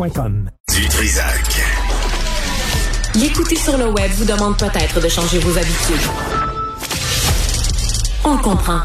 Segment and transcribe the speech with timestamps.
[0.00, 1.60] Du Trisac.
[3.16, 6.08] L'écouter sur le web vous demande peut-être de changer vos habitudes.
[8.24, 8.78] On le comprend.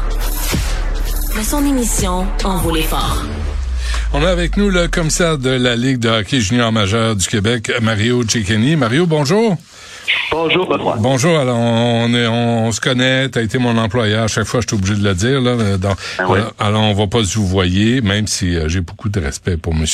[1.36, 3.22] Mais son émission en vaut l'effort.
[4.12, 7.70] On a avec nous le commissaire de la Ligue de hockey junior majeur du Québec,
[7.80, 8.74] Mario Cecchini.
[8.74, 9.56] Mario, bonjour.
[10.36, 10.96] Bonjour, Benoît.
[10.98, 14.60] Bonjour, alors on, est, on, se connaît, tu as été mon employeur, à chaque fois
[14.60, 15.40] je suis obligé de le dire.
[15.40, 16.40] Là, dans, Ah oui.
[16.40, 19.56] euh, alors on va pas se vous voyer, même si euh, j'ai beaucoup de respect
[19.56, 19.84] pour M.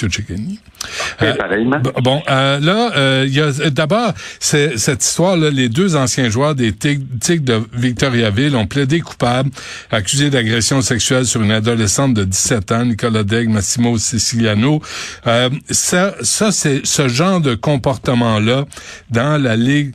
[1.36, 1.76] Pareillement.
[1.78, 5.50] b- Bon, euh, là, euh, il y a euh, d'abord cette histoire-là.
[5.50, 7.04] Les deux anciens joueurs des Tigres,
[7.44, 9.50] de Victoriaville ont plaidé coupables,
[9.90, 14.80] accusés d'agression sexuelle sur une adolescente de 17 ans, Nicolas Degg, Massimo Siciliano.
[15.26, 18.64] Euh, ça, ça c'est ce genre de comportement-là
[19.10, 19.92] dans la ligue,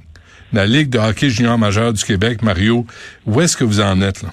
[0.54, 2.41] la ligue de hockey junior majeur du Québec.
[2.41, 2.85] Mario,
[3.26, 4.30] où est-ce que vous en êtes là?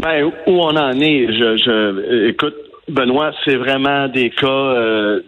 [0.00, 2.56] Ben, où on en est, je, je écoute,
[2.88, 5.20] Benoît, c'est vraiment des cas euh,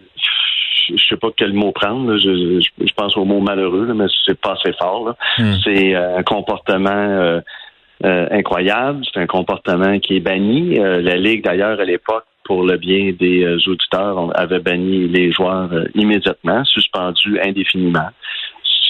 [0.89, 2.11] je sais pas quel mot prendre.
[2.11, 2.17] là.
[2.17, 5.05] Je, je, je pense au mot malheureux, là, mais c'est pas assez fort.
[5.07, 5.15] là.
[5.37, 5.55] Hmm.
[5.63, 7.41] C'est euh, un comportement euh,
[8.03, 9.03] euh, incroyable.
[9.11, 10.75] C'est un comportement qui est banni.
[10.75, 15.69] La Ligue, d'ailleurs, à l'époque, pour le bien des auditeurs, on avait banni les joueurs
[15.95, 18.09] immédiatement, suspendus indéfiniment.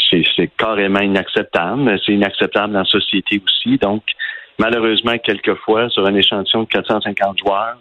[0.10, 3.78] C'est carrément inacceptable, c'est inacceptable dans la société aussi.
[3.78, 4.04] Donc,
[4.60, 7.78] malheureusement, quelquefois, sur un échantillon de 450 joueurs,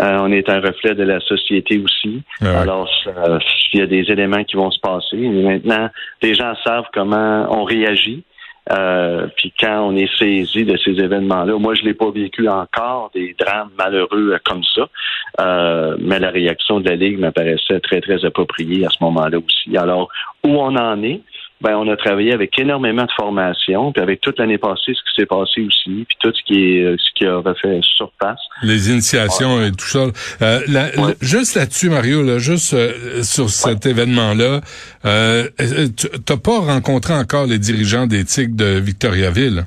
[0.00, 2.22] euh, on est un reflet de la société aussi.
[2.40, 2.56] Ah ouais.
[2.56, 3.38] Alors, euh,
[3.72, 5.16] il y a des éléments qui vont se passer.
[5.16, 5.88] Et maintenant,
[6.22, 8.24] les gens savent comment on réagit.
[8.72, 13.10] Euh, puis quand on est saisi de ces événements-là, moi je l'ai pas vécu encore
[13.14, 14.88] des drames malheureux euh, comme ça,
[15.40, 19.38] Euh, mais la réaction de la ligue me paraissait très très appropriée à ce moment-là
[19.38, 19.76] aussi.
[19.76, 20.08] Alors
[20.44, 21.22] où on en est,
[21.64, 25.20] ben on a travaillé avec énormément de formations, puis avec toute l'année passée ce qui
[25.20, 28.38] s'est passé aussi, puis tout ce qui est ce qui a refait surface.
[28.62, 30.06] Les initiations et tout ça.
[30.42, 31.14] Euh, la- Ouais.
[31.22, 34.60] juste là-dessus, Mario, là, juste euh, sur cet événement-là,
[35.06, 39.64] euh, euh, tu t'as pas rencontré encore les dirigeants Tigres de Victoriaville?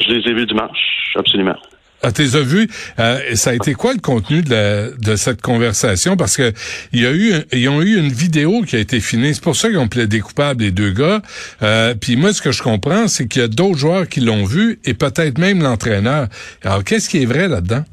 [0.00, 1.56] Je les ai vus dimanche, absolument.
[2.02, 2.66] Ah, t'es vus?
[2.98, 6.16] Euh, ça a été quoi le contenu de, cette conversation?
[6.16, 6.52] Parce que
[6.92, 9.34] il y a eu, ils ont eu une vidéo qui a été filmée.
[9.34, 11.20] C'est pour ça qu'ils ont plaidé coupables, les deux gars.
[11.62, 14.44] Euh, Puis moi, ce que je comprends, c'est qu'il y a d'autres joueurs qui l'ont
[14.44, 16.28] vu et peut-être même l'entraîneur.
[16.64, 17.84] Alors, qu'est-ce qui est vrai là-dedans?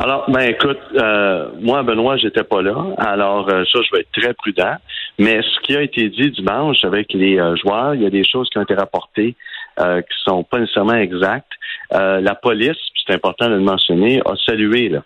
[0.00, 2.76] Alors, ben écoute, euh, moi, Benoît, j'étais pas là.
[2.98, 4.76] Alors, euh, ça, je vais être très prudent.
[5.18, 8.22] Mais ce qui a été dit dimanche avec les euh, joueurs, il y a des
[8.22, 9.34] choses qui ont été rapportées
[9.80, 11.52] euh, qui sont pas nécessairement exactes.
[11.94, 15.02] Euh, la police, c'est important de le mentionner, a salué là,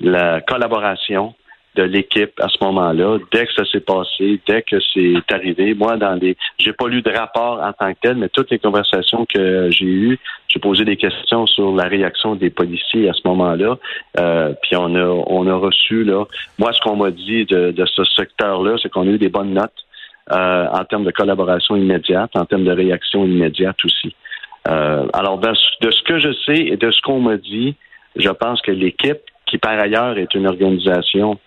[0.00, 1.34] la collaboration
[1.76, 5.74] de l'équipe à ce moment-là, dès que ça s'est passé, dès que c'est arrivé.
[5.74, 8.58] Moi, dans les, j'ai pas lu de rapport en tant que tel, mais toutes les
[8.58, 10.18] conversations que j'ai eues,
[10.48, 13.76] j'ai posé des questions sur la réaction des policiers à ce moment-là.
[14.18, 16.24] Euh, puis on a, on a reçu là.
[16.58, 19.52] Moi, ce qu'on m'a dit de, de ce secteur-là, c'est qu'on a eu des bonnes
[19.52, 19.85] notes
[20.32, 24.14] euh, en termes de collaboration immédiate, en termes de réaction immédiate aussi.
[24.68, 25.48] Euh, alors, de,
[25.80, 27.76] de ce que je sais et de ce qu'on m'a dit,
[28.16, 31.38] je pense que l'équipe, qui par ailleurs est une organisation,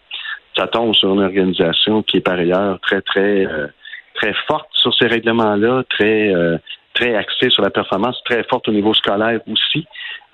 [0.58, 3.68] ça tombe sur une organisation qui est par ailleurs très, très, euh,
[4.16, 6.58] très forte sur ces règlements-là, très, euh,
[7.00, 9.86] très axée sur la performance, très forte au niveau scolaire aussi.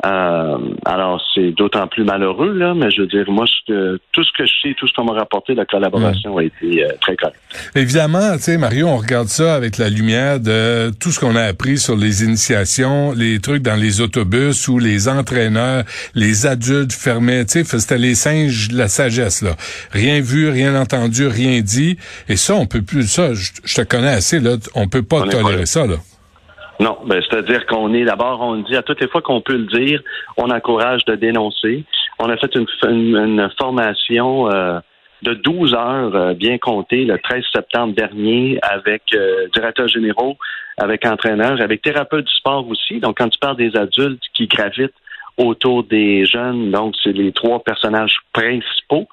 [0.06, 4.46] Euh, alors, c'est d'autant plus malheureux, là, mais je veux dire, moi, tout ce que
[4.46, 7.40] je sais, tout ce qu'on m'a rapporté, la collaboration a été euh, très correcte.
[7.75, 11.44] Évidemment, tu sais, Mario, on regarde ça avec la lumière de tout ce qu'on a
[11.44, 17.46] appris sur les initiations, les trucs dans les autobus où les entraîneurs, les adultes fermaient,
[17.46, 19.56] tu sais, c'était les singes de la sagesse, là.
[19.92, 21.98] Rien vu, rien entendu, rien dit.
[22.28, 25.22] Et ça, on peut plus, ça, je, je te connais assez, là, on peut pas
[25.22, 25.96] On est pas tolérer ça, là.
[26.80, 29.56] Non, ben, c'est-à-dire qu'on est d'abord, on le dit à toutes les fois qu'on peut
[29.58, 30.02] le dire,
[30.38, 31.84] on encourage de dénoncer.
[32.19, 34.80] On a fait une, une- une formation euh,
[35.22, 40.38] de 12 heures euh, bien comptée le 13 septembre dernier avec euh, directeurs généraux,
[40.78, 43.00] avec entraîneurs, avec thérapeutes du sport aussi.
[43.00, 44.94] Donc, quand tu parles des adultes qui gravitent
[45.38, 49.07] autour des jeunes, donc c'est les trois personnages principaux.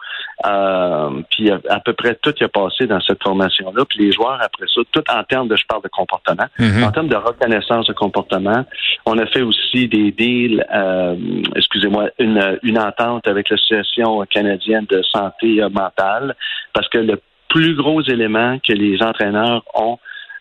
[0.46, 3.84] Euh, puis à, à peu près tout y a passé dans cette formation-là.
[3.88, 6.84] Puis les joueurs, après ça, tout en termes de, je parle de comportement, Mhm.
[6.84, 8.64] en termes de reconnaissance de comportement,
[9.06, 11.16] on a fait aussi des deals, euh,
[11.56, 16.36] excusez-moi, une, une entente avec l'Association canadienne de santé mentale,
[16.72, 19.98] parce que le plus gros élément que les entraîneurs ont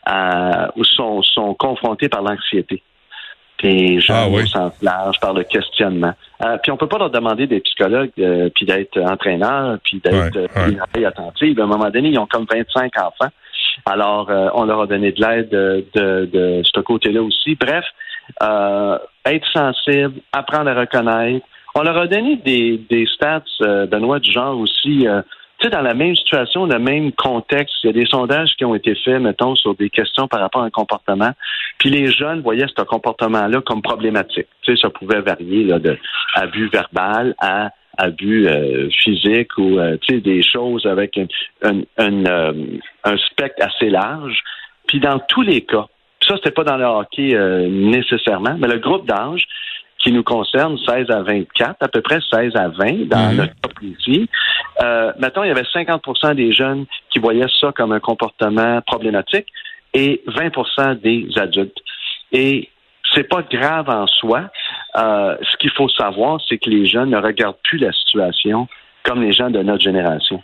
[0.09, 2.81] euh, sont, sont confrontés par l'anxiété.
[3.61, 4.43] Des gens Ah oui.
[4.43, 6.13] au sens large, par le questionnement.
[6.43, 10.35] Euh, puis on peut pas leur demander d'être psychologue, euh, puis d'être entraîneur, puis d'être
[10.35, 11.05] Ouais, euh, ouais.
[11.05, 11.59] attentive.
[11.59, 13.31] À un moment donné, ils ont comme 25 enfants.
[13.85, 17.55] Alors, euh, on leur a donné de l'aide de, de, de ce côté-là aussi.
[17.55, 17.85] Bref,
[18.43, 21.45] euh, être sensible, apprendre à reconnaître.
[21.75, 25.21] On leur a donné des, des stats, euh, Benoît, du genre aussi, euh,
[25.61, 28.65] tu sais, dans la même situation, le même contexte, il y a des sondages qui
[28.65, 31.31] ont été faits, mettons, sur des questions par rapport à un comportement,
[31.77, 34.47] puis les jeunes voyaient ce comportement-là comme problématique.
[34.63, 35.97] Tu sais, ça pouvait varier là, de
[36.33, 43.17] abus verbal à abus euh, physique ou euh, tu sais, des choses avec euh, un,
[43.17, 44.39] spectre assez large.
[44.87, 45.85] Puis dans tous les cas,
[46.27, 47.35] ça, c'était pas dans le hockey
[47.69, 49.43] nécessairement, mais le groupe d'âge,
[50.01, 53.95] qui nous concerne, 16 à 24, à peu près 16 à 20 dans notre mhm.
[54.09, 54.33] le cas
[54.81, 59.47] Euh, mettons, il y avait 50% des jeunes qui voyaient ça comme un comportement problématique
[59.93, 61.77] et 20% des adultes.
[62.31, 62.69] Et
[63.13, 64.49] c'est pas grave en soi.
[64.97, 68.67] Euh, ce qu'il faut savoir, c'est que les jeunes ne regardent plus la situation
[69.03, 70.41] comme les gens de notre génération.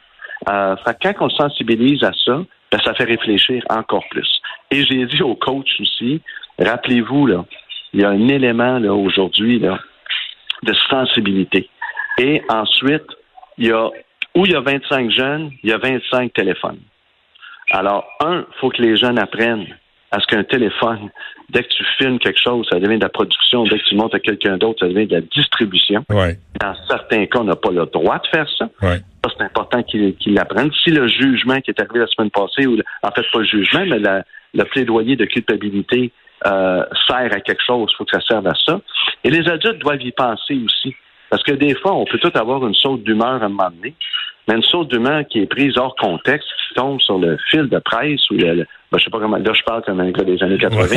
[0.50, 4.30] Euh, quand on sensibilise à ça, ben, ça fait réfléchir encore plus.
[4.71, 6.21] Et j'ai dit au coach aussi,
[6.60, 7.45] rappelez-vous, là,
[7.94, 9.80] il y a un élément là aujourd'hui là,
[10.63, 11.69] de sensibilité.
[12.18, 13.06] Et ensuite,
[13.57, 13.89] il y a
[14.36, 16.80] où il y a 25 jeunes, il y a 25 téléphones.
[17.72, 19.66] Alors, un, il faut que les jeunes apprennent
[20.12, 21.10] à ce qu'un téléphone,
[21.50, 23.63] dès que tu filmes quelque chose, ça devient de la production.
[23.66, 26.06] Dès que tu montes à quelqu'un d'autre, ça devient de la distribution.
[26.62, 28.69] Dans certains cas, on n'a pas le droit de faire ça.
[29.25, 30.72] Ça, c'est important qu'ils l'apprennent.
[30.84, 33.86] Si le jugement qui est arrivé la semaine passée, ou en fait pas le jugement,
[33.86, 34.00] mais
[34.54, 36.12] le plaidoyer de culpabilité
[36.45, 38.80] euh, sert à quelque chose, il faut que ça serve à ça.
[39.24, 40.95] Et les adultes doivent y penser aussi.
[41.30, 43.95] Parce que des fois, on peut tout avoir une saute d'humeur à un moment donné,
[44.48, 47.80] mais une saute d'humeur qui est prise hors contexte, qui tombe sur le fil de
[47.80, 50.42] presse ou le, ben, je sais pas comment, là, je parle comme un gars des
[50.42, 50.88] années 80,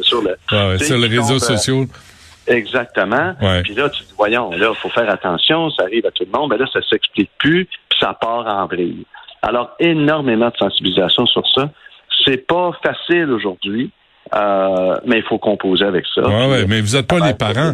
[0.00, 1.84] sur, le, sur les réseaux sociaux.
[2.46, 3.34] Exactement.
[3.62, 6.36] Puis là, tu dis, voyons, là, il faut faire attention, ça arrive à tout le
[6.36, 9.06] monde, mais là, ça s'explique plus, puis ça part en vrille.
[9.42, 11.70] Alors, énormément de sensibilisation sur ça.
[12.24, 13.90] C'est pas facile aujourd'hui.
[14.32, 16.22] Euh, mais il faut composer avec ça.
[16.22, 17.72] Ouais, ouais, mais vous n'êtes pas les parents.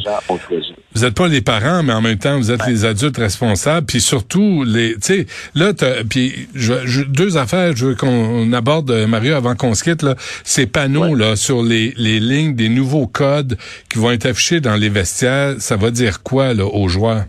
[0.92, 3.86] Vous n'êtes pas les parents, mais en même temps, vous êtes les adultes responsables.
[3.86, 5.72] Puis surtout, les, tu sais, là,
[6.08, 10.14] puis je, deux affaires, je veux qu'on aborde Mario avant qu'on se quitte là.
[10.44, 13.56] Ces panneaux là sur les, les lignes des nouveaux codes
[13.88, 17.24] qui vont être affichés dans les vestiaires, ça va dire quoi là aux joueurs?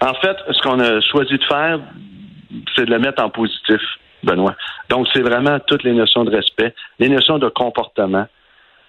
[0.00, 1.80] En fait, ce qu'on a choisi de faire,
[2.76, 3.80] c'est de le mettre en positif.
[4.24, 4.54] Benoît.
[4.88, 8.26] Donc, c'est vraiment toutes les notions de respect, les notions de comportement,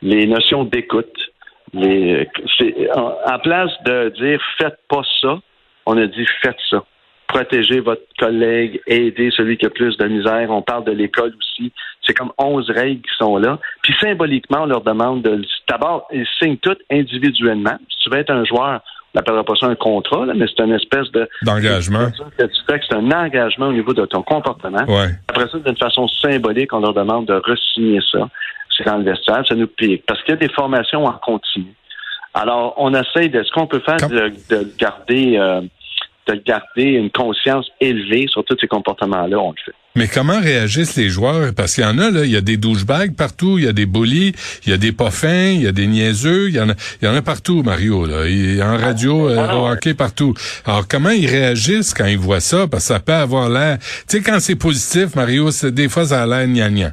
[0.01, 1.31] les notions d'écoute.
[1.75, 5.39] En, place de dire faites pas ça,
[5.85, 6.83] on a dit faites ça.
[7.27, 10.49] Protégez votre collègue, aidez celui qui a plus de misère.
[10.49, 11.71] On parle de l'école aussi.
[12.01, 13.59] C'est comme 11 règles qui sont là.
[13.83, 15.45] Puis symboliquement, on leur demande de...
[15.67, 17.77] D'abord, ils signent toutes individuellement.
[17.87, 18.81] Si tu veux être un joueur,
[19.15, 22.07] n'appellera pas ça un contrat, là, mais c'est une espèce de d'engagement.
[22.37, 24.85] C'est un engagement au niveau de ton comportement.
[25.27, 28.29] Après ça, d'une façon symbolique, on leur demande de re-signer ça.
[28.75, 30.05] C'est dans le vestiaire, ça nous pique.
[30.05, 31.73] Parce qu'il y a des formations en continu.
[32.33, 34.31] Alors, on essaye de ce qu'on peut faire de,
[34.77, 35.61] garder euh,
[36.35, 39.73] de garder une conscience élevée sur tous ces comportements-là, on le fait.
[39.95, 41.53] Mais comment réagissent les joueurs?
[41.53, 43.73] Parce qu'il y en a, là, il y a des douchebags partout, il y a
[43.73, 44.33] des bullies,
[44.65, 46.73] il y a des pas fins, il y a des niaiseux, il y en a,
[47.01, 48.27] il y en a partout, Mario, là.
[48.27, 50.33] Il y a en radio, euh, au hockey, partout.
[50.65, 52.67] Alors, comment ils réagissent quand ils voient ça?
[52.67, 53.79] Parce que ça peut avoir l'air...
[53.79, 56.91] Tu sais, quand c'est positif, Mario, c'est, des fois, ça a l'air gnangnan.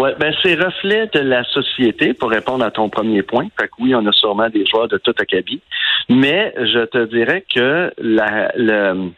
[0.00, 3.48] Oui, ben c'est reflet de la société pour répondre à ton premier point.
[3.58, 5.60] Fait que oui, on a sûrement des joueurs de tout acabit,
[6.08, 9.10] mais je te dirais que la, le,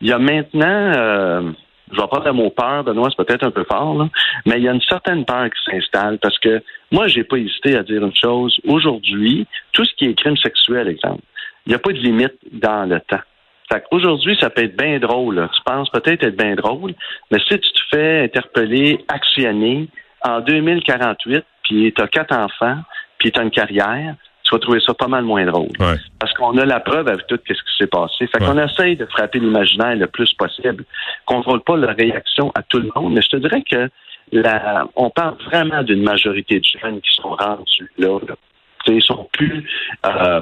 [0.00, 1.52] il y a maintenant, euh,
[1.92, 4.08] je vais pas de mot peur, Benoît, c'est peut-être un peu fort, là,
[4.44, 6.60] mais il y a une certaine peur qui s'installe parce que
[6.90, 8.58] moi, j'ai pas hésité à dire une chose.
[8.66, 11.22] Aujourd'hui, tout ce qui est crime sexuel, exemple,
[11.64, 13.22] il n'y a pas de limite dans le temps.
[13.90, 15.48] Aujourd'hui, ça peut être bien drôle.
[15.54, 16.94] Tu penses peut-être être bien drôle,
[17.30, 19.88] mais si tu te fais interpeller, actionner
[20.24, 22.78] en 2048, puis tu as quatre enfants,
[23.18, 25.70] puis tu as une carrière, tu vas trouver ça pas mal moins drôle.
[26.18, 28.26] Parce qu'on a la preuve avec tout ce qui s'est passé.
[28.26, 30.84] Fait qu'on essaye de frapper l'imaginaire le plus possible.
[31.28, 33.88] On contrôle pas la réaction à tout le monde, mais je te dirais que
[34.32, 38.18] la, on parle vraiment d'une majorité de jeunes qui sont rendus là.
[38.26, 38.34] là.
[38.88, 39.68] Ils sont plus
[40.06, 40.40] euh,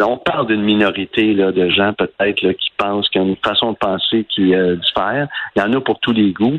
[0.00, 3.72] on parle d'une minorité là, de gens peut-être qui pensent qu'il y a une façon
[3.72, 5.28] de penser qui est diffère.
[5.54, 6.58] Il y en a pour tous les goûts,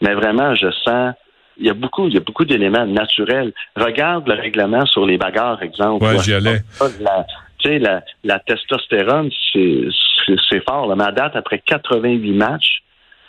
[0.00, 1.14] mais vraiment, je sens
[1.58, 3.52] il y a beaucoup, il y a beaucoup d'éléments naturels.
[3.76, 6.04] Regarde le règlement sur les bagarres, exemple.
[6.04, 6.62] Ouais, j'y allais.
[7.00, 7.26] La,
[7.58, 10.86] tu sais, la, la testostérone, c'est fort.
[10.86, 10.96] Là.
[10.96, 12.82] Mais à date, après 88 matchs,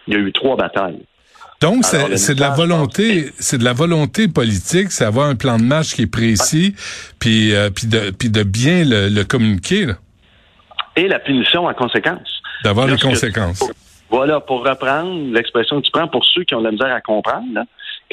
[0.07, 1.03] il y a eu trois batailles.
[1.61, 5.63] Donc, c'est de la volonté, c'est de la volonté politique, c'est avoir un plan de
[5.63, 6.75] match qui est précis,
[7.19, 9.87] puis, euh, puis, de, puis de bien le, communiquer.
[10.97, 12.41] Et la punition en conséquence.
[12.65, 13.63] D'avoir les conséquences.
[14.09, 16.99] voilà, pour reprendre l'expression que tu prends, pour ceux qui ont de la misère à
[16.99, 17.61] comprendre,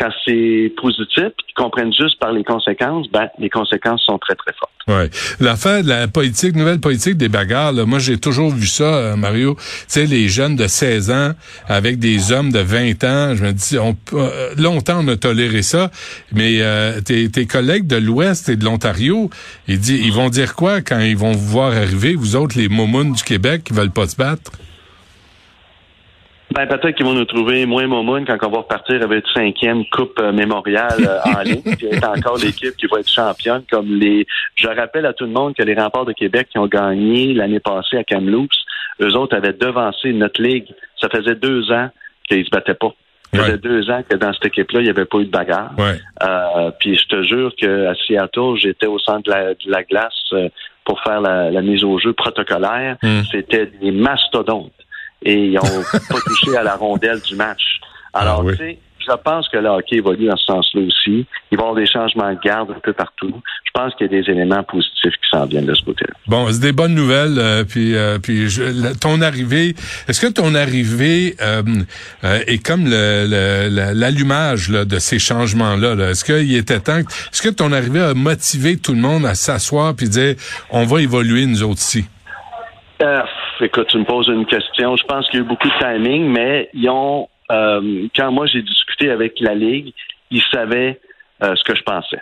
[0.01, 4.53] quand c'est positif, qu'ils comprennent juste par les conséquences, ben les conséquences sont très très
[4.59, 4.73] fortes.
[4.89, 5.11] Ouais.
[5.41, 9.17] L'affaire de la politique, nouvelle politique des bagarres, là, moi j'ai toujours vu ça, euh,
[9.17, 9.57] Mario.
[9.57, 11.33] Tu sais, les jeunes de 16 ans
[11.69, 15.61] avec des hommes de 20 ans, je me dis, on, euh, longtemps on a toléré
[15.61, 15.91] ça,
[16.33, 19.29] mais euh, tes, tes, collègues de l'Ouest et de l'Ontario,
[19.69, 23.13] ils, ils vont dire quoi quand ils vont vous voir arriver, vous autres les momounes
[23.13, 24.51] du Québec qui veulent pas se battre?
[26.53, 29.85] Ben, peut-être qu'ils vont nous trouver moins momoun quand on va repartir avec une cinquième
[29.87, 33.95] coupe euh, mémoriale euh, en ligne, puis être encore l'équipe qui va être championne, comme
[33.95, 34.27] les.
[34.57, 37.61] Je rappelle à tout le monde que les remparts de Québec qui ont gagné l'année
[37.61, 38.57] passée à Kamloops,
[39.01, 40.67] eux autres avaient devancé notre ligue.
[41.01, 41.89] Ça faisait deux ans
[42.29, 42.93] qu'ils se battaient pas.
[43.33, 45.71] Ça faisait deux ans que dans cette équipe-là, il n'y avait pas eu de bagarre.
[45.79, 50.35] Euh, puis je te jure qu'à Seattle, j'étais au centre de la, glace
[50.85, 52.97] pour faire la, mise au jeu protocolaire.
[53.05, 53.21] Hmm.
[53.31, 54.73] C'était des mastodontes
[55.23, 57.81] et ils n'ont pas touché à la rondelle du match.
[58.13, 58.79] Alors, ah tu sais,
[59.11, 61.27] je pense que le hockey évolue dans ce sens-là aussi.
[61.51, 63.33] Il va y avoir des changements de garde un peu partout.
[63.65, 66.15] Je pense qu'il y a des éléments positifs qui s'en viennent de ce côté-là.
[66.27, 67.39] Bon, c'est des bonnes nouvelles.
[67.39, 68.49] Euh, puis, euh, puis
[69.01, 69.75] ton arrivée,
[70.09, 71.63] est-ce que ton arrivée euh,
[72.23, 75.95] est comme l'allumage de ces changements-là?
[75.95, 76.99] -là, est ce qu'il était temps?
[76.99, 80.35] Est-ce que ton arrivée a motivé tout le monde à s'asseoir puis dire,
[80.71, 82.05] on va évoluer nous autres ici?
[83.61, 84.97] Euh, écoute, tu me poses une question.
[84.97, 88.47] Je pense qu'il y a eu beaucoup de timing, mais ils ont, euh, quand moi
[88.47, 89.93] j'ai discuté avec la Ligue,
[90.31, 91.01] ils savaient
[91.43, 92.21] euh, ce que je pensais.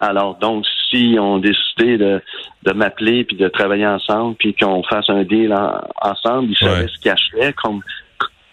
[0.00, 2.20] Alors, donc, s'ils ont décidé de,
[2.64, 5.54] de m'appeler puis de travailler ensemble puis qu'on fasse un deal
[6.00, 7.52] ensemble, ils savaient ce qu'ils achetaient.
[7.52, 7.82] Comme,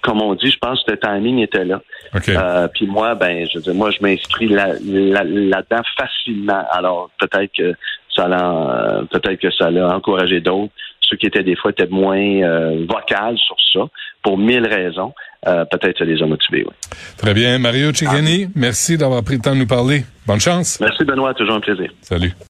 [0.01, 1.81] comme on dit, je pense que le timing était là.
[2.29, 6.63] Euh, puis moi, ben, je veux dire, moi, je m'inscris là-dedans facilement.
[6.71, 7.73] Alors, peut-être que
[8.15, 10.71] ça l'a, peut-être que ça l'a encouragé d'autres
[11.09, 13.79] ceux qui étaient des fois peut-être moins euh, vocales sur ça,
[14.23, 15.13] pour mille raisons.
[15.47, 16.73] Euh, peut-être ça les a motivés, oui.
[17.17, 17.59] Très bien.
[17.59, 20.03] Mario Cigani, merci d'avoir pris le temps de nous parler.
[20.27, 20.79] Bonne chance.
[20.81, 21.33] Merci, Benoît.
[21.33, 21.89] Toujours un plaisir.
[22.01, 22.33] Salut.